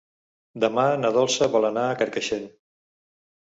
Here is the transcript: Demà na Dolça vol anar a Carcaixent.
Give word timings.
Demà 0.63 0.85
na 1.01 1.11
Dolça 1.17 1.49
vol 1.57 1.67
anar 1.69 1.85
a 1.91 1.99
Carcaixent. 2.01 2.49